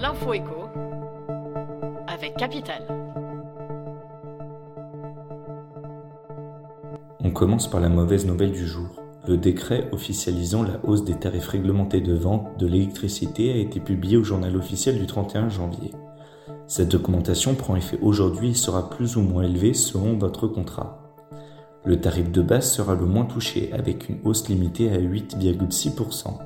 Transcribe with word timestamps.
L'info 0.00 0.32
écho 0.32 0.68
avec 2.06 2.36
Capital. 2.36 2.86
On 7.18 7.32
commence 7.32 7.68
par 7.68 7.80
la 7.80 7.88
mauvaise 7.88 8.26
nouvelle 8.26 8.52
du 8.52 8.66
jour. 8.66 9.02
Le 9.26 9.36
décret 9.36 9.88
officialisant 9.90 10.62
la 10.62 10.78
hausse 10.84 11.04
des 11.04 11.16
tarifs 11.16 11.48
réglementés 11.48 12.00
de 12.00 12.14
vente 12.14 12.58
de 12.58 12.66
l'électricité 12.68 13.52
a 13.52 13.56
été 13.56 13.80
publié 13.80 14.16
au 14.16 14.22
journal 14.22 14.56
officiel 14.56 14.96
du 14.96 15.06
31 15.06 15.48
janvier. 15.48 15.90
Cette 16.68 16.94
augmentation 16.94 17.54
prend 17.56 17.74
effet 17.74 17.98
aujourd'hui 18.00 18.50
et 18.50 18.54
sera 18.54 18.88
plus 18.88 19.16
ou 19.16 19.22
moins 19.22 19.42
élevée 19.42 19.74
selon 19.74 20.16
votre 20.16 20.46
contrat. 20.46 21.12
Le 21.84 22.00
tarif 22.00 22.30
de 22.30 22.42
base 22.42 22.70
sera 22.70 22.94
le 22.94 23.04
moins 23.04 23.26
touché 23.26 23.72
avec 23.72 24.08
une 24.08 24.20
hausse 24.24 24.48
limitée 24.48 24.92
à 24.92 24.98
8,6%. 24.98 26.38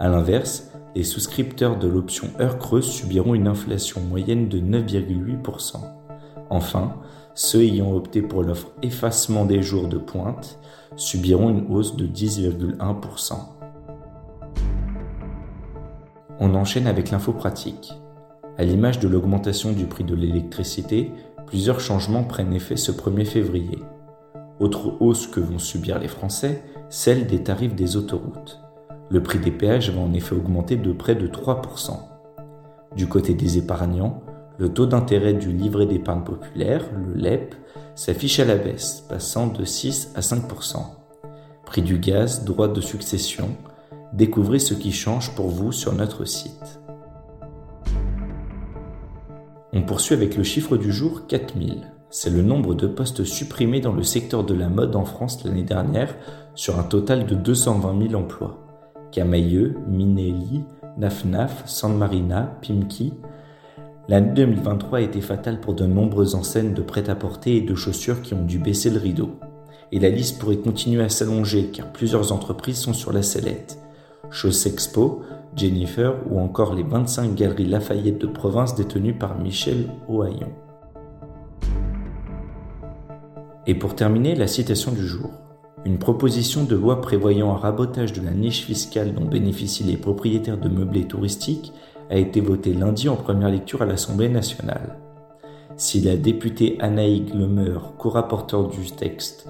A 0.00 0.08
l'inverse, 0.08 0.70
les 0.98 1.04
souscripteurs 1.04 1.78
de 1.78 1.86
l'option 1.86 2.26
heure 2.40 2.58
creuse 2.58 2.90
subiront 2.90 3.32
une 3.36 3.46
inflation 3.46 4.00
moyenne 4.00 4.48
de 4.48 4.58
9,8%. 4.58 5.76
Enfin, 6.50 6.96
ceux 7.36 7.62
ayant 7.62 7.92
opté 7.92 8.20
pour 8.20 8.42
l'offre 8.42 8.72
effacement 8.82 9.44
des 9.44 9.62
jours 9.62 9.86
de 9.86 9.96
pointe 9.96 10.58
subiront 10.96 11.50
une 11.50 11.72
hausse 11.72 11.94
de 11.94 12.04
10,1%. 12.04 13.32
On 16.40 16.54
enchaîne 16.56 16.88
avec 16.88 17.12
l'info 17.12 17.32
pratique. 17.32 17.92
À 18.56 18.64
l'image 18.64 18.98
de 18.98 19.06
l'augmentation 19.06 19.70
du 19.70 19.84
prix 19.84 20.02
de 20.02 20.16
l'électricité, 20.16 21.12
plusieurs 21.46 21.78
changements 21.78 22.24
prennent 22.24 22.54
effet 22.54 22.76
ce 22.76 22.90
1er 22.90 23.24
février. 23.24 23.78
Autre 24.58 25.00
hausse 25.00 25.28
que 25.28 25.38
vont 25.38 25.60
subir 25.60 26.00
les 26.00 26.08
Français, 26.08 26.64
celle 26.88 27.28
des 27.28 27.44
tarifs 27.44 27.76
des 27.76 27.96
autoroutes. 27.96 28.60
Le 29.10 29.22
prix 29.22 29.38
des 29.38 29.50
péages 29.50 29.90
va 29.90 30.02
en 30.02 30.12
effet 30.12 30.34
augmenter 30.34 30.76
de 30.76 30.92
près 30.92 31.14
de 31.14 31.26
3%. 31.26 31.92
Du 32.94 33.06
côté 33.06 33.32
des 33.32 33.56
épargnants, 33.56 34.22
le 34.58 34.68
taux 34.68 34.84
d'intérêt 34.84 35.32
du 35.32 35.50
livret 35.50 35.86
d'épargne 35.86 36.24
populaire, 36.24 36.84
le 36.94 37.14
LEP, 37.14 37.54
s'affiche 37.94 38.38
à 38.38 38.44
la 38.44 38.56
baisse, 38.56 39.06
passant 39.08 39.46
de 39.46 39.64
6 39.64 40.12
à 40.14 40.20
5%. 40.20 40.76
Prix 41.64 41.82
du 41.82 41.98
gaz, 41.98 42.44
droit 42.44 42.68
de 42.68 42.80
succession, 42.82 43.48
découvrez 44.12 44.58
ce 44.58 44.74
qui 44.74 44.92
change 44.92 45.34
pour 45.34 45.48
vous 45.48 45.72
sur 45.72 45.94
notre 45.94 46.26
site. 46.26 46.80
On 49.72 49.82
poursuit 49.82 50.14
avec 50.14 50.36
le 50.36 50.42
chiffre 50.42 50.76
du 50.76 50.92
jour 50.92 51.26
4000. 51.26 51.92
C'est 52.10 52.30
le 52.30 52.42
nombre 52.42 52.74
de 52.74 52.86
postes 52.86 53.24
supprimés 53.24 53.80
dans 53.80 53.92
le 53.92 54.02
secteur 54.02 54.44
de 54.44 54.54
la 54.54 54.68
mode 54.68 54.96
en 54.96 55.04
France 55.04 55.44
l'année 55.44 55.62
dernière 55.62 56.14
sur 56.54 56.78
un 56.78 56.82
total 56.82 57.26
de 57.26 57.34
220 57.34 58.08
000 58.08 58.14
emplois. 58.20 58.67
Camailleux, 59.12 59.76
Minelli, 59.88 60.64
Nafnaf, 60.96 61.66
San 61.66 61.96
Marina, 61.96 62.58
Pimki, 62.62 63.14
L'année 64.08 64.32
2023 64.32 64.98
a 64.98 65.02
été 65.02 65.20
fatale 65.20 65.60
pour 65.60 65.74
de 65.74 65.84
nombreuses 65.84 66.34
enseignes 66.34 66.72
de 66.72 66.80
prêt-à-porter 66.80 67.56
et 67.56 67.60
de 67.60 67.74
chaussures 67.74 68.22
qui 68.22 68.32
ont 68.32 68.44
dû 68.44 68.58
baisser 68.58 68.88
le 68.88 68.98
rideau. 68.98 69.32
Et 69.92 70.00
la 70.00 70.08
liste 70.08 70.38
pourrait 70.38 70.56
continuer 70.56 71.02
à 71.02 71.10
s'allonger 71.10 71.66
car 71.66 71.92
plusieurs 71.92 72.32
entreprises 72.32 72.78
sont 72.78 72.94
sur 72.94 73.12
la 73.12 73.22
sellette. 73.22 73.78
Expo, 74.32 75.22
Jennifer 75.54 76.14
ou 76.30 76.40
encore 76.40 76.74
les 76.74 76.84
25 76.84 77.34
galeries 77.34 77.66
Lafayette 77.66 78.18
de 78.18 78.26
province 78.26 78.74
détenues 78.74 79.12
par 79.12 79.38
Michel 79.38 79.90
Ohaillon. 80.08 80.52
Et 83.66 83.74
pour 83.74 83.94
terminer, 83.94 84.34
la 84.34 84.46
citation 84.46 84.92
du 84.92 85.06
jour. 85.06 85.28
Une 85.84 85.98
proposition 85.98 86.64
de 86.64 86.74
loi 86.74 87.00
prévoyant 87.00 87.52
un 87.52 87.56
rabotage 87.56 88.12
de 88.12 88.24
la 88.24 88.32
niche 88.32 88.64
fiscale 88.64 89.14
dont 89.14 89.24
bénéficient 89.24 89.84
les 89.84 89.96
propriétaires 89.96 90.58
de 90.58 90.68
meublés 90.68 91.06
touristiques 91.06 91.72
a 92.10 92.16
été 92.16 92.40
votée 92.40 92.74
lundi 92.74 93.08
en 93.08 93.16
première 93.16 93.50
lecture 93.50 93.82
à 93.82 93.86
l'Assemblée 93.86 94.28
nationale. 94.28 94.98
Si 95.76 96.00
la 96.00 96.16
députée 96.16 96.76
Anaïg 96.80 97.32
Lemer, 97.34 97.78
co-rapporteur 97.98 98.68
du 98.68 98.90
texte, 98.90 99.48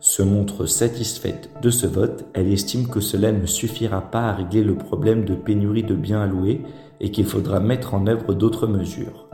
se 0.00 0.22
montre 0.22 0.66
satisfaite 0.66 1.48
de 1.62 1.70
ce 1.70 1.86
vote, 1.86 2.24
elle 2.34 2.52
estime 2.52 2.88
que 2.88 3.00
cela 3.00 3.32
ne 3.32 3.46
suffira 3.46 4.02
pas 4.02 4.24
à 4.24 4.34
régler 4.34 4.62
le 4.62 4.76
problème 4.76 5.24
de 5.24 5.34
pénurie 5.34 5.84
de 5.84 5.94
biens 5.94 6.22
alloués 6.22 6.62
et 7.00 7.10
qu'il 7.10 7.24
faudra 7.24 7.60
mettre 7.60 7.94
en 7.94 8.06
œuvre 8.06 8.34
d'autres 8.34 8.66
mesures. 8.66 9.31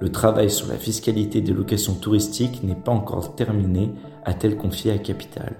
Le 0.00 0.10
travail 0.10 0.50
sur 0.50 0.66
la 0.68 0.76
fiscalité 0.76 1.42
des 1.42 1.52
locations 1.52 1.94
touristiques 1.94 2.62
n'est 2.62 2.74
pas 2.74 2.90
encore 2.90 3.36
terminé, 3.36 3.92
a-t-elle 4.24 4.56
confié 4.56 4.92
à 4.92 4.98
Capital. 4.98 5.54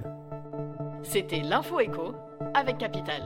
C'était 1.03 1.43
l'info 1.43 1.79
écho 1.79 2.15
avec 2.55 2.79
Capital. 2.79 3.23